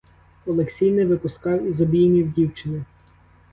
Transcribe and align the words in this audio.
Олексій 0.45 0.91
не 0.91 1.05
випускав 1.05 1.65
із 1.69 1.81
обіймів 1.81 2.33
дівчини. 2.33 2.83